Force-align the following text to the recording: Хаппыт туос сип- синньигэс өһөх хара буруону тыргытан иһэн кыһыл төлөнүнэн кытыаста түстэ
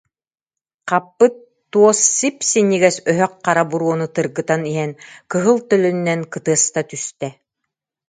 Хаппыт 0.89 1.35
туос 1.71 1.99
сип- 2.17 2.47
синньигэс 2.51 2.97
өһөх 3.11 3.31
хара 3.45 3.63
буруону 3.71 4.07
тыргытан 4.15 4.61
иһэн 4.71 4.91
кыһыл 5.31 5.57
төлөнүнэн 5.69 6.21
кытыаста 6.33 6.79
түстэ 6.89 7.27